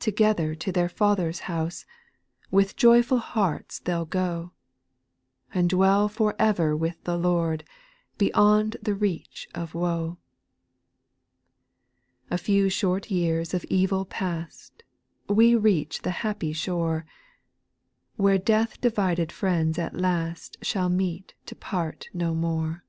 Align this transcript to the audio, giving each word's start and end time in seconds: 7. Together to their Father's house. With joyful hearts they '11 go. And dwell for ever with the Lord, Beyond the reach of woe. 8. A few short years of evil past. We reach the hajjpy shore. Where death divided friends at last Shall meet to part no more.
7. 0.00 0.14
Together 0.14 0.54
to 0.54 0.72
their 0.72 0.88
Father's 0.88 1.40
house. 1.40 1.84
With 2.50 2.76
joyful 2.76 3.18
hearts 3.18 3.78
they 3.80 3.92
'11 3.92 4.08
go. 4.08 4.52
And 5.52 5.68
dwell 5.68 6.08
for 6.08 6.34
ever 6.38 6.74
with 6.74 7.04
the 7.04 7.18
Lord, 7.18 7.62
Beyond 8.16 8.78
the 8.80 8.94
reach 8.94 9.48
of 9.54 9.74
woe. 9.74 10.16
8. 12.28 12.32
A 12.32 12.38
few 12.38 12.70
short 12.70 13.10
years 13.10 13.52
of 13.52 13.66
evil 13.66 14.06
past. 14.06 14.82
We 15.28 15.54
reach 15.54 16.00
the 16.00 16.10
hajjpy 16.24 16.56
shore. 16.56 17.04
Where 18.16 18.38
death 18.38 18.80
divided 18.80 19.30
friends 19.30 19.78
at 19.78 19.94
last 19.94 20.56
Shall 20.62 20.88
meet 20.88 21.34
to 21.44 21.54
part 21.54 22.08
no 22.14 22.34
more. 22.34 22.82